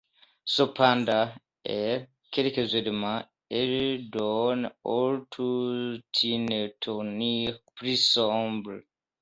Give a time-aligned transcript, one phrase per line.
[0.45, 1.31] Cependant,
[1.63, 8.79] elle quelques éléments et donne au tout une tournure plus sombre.